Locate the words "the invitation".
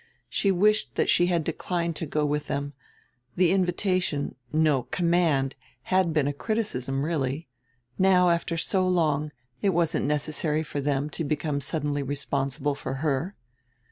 3.35-4.33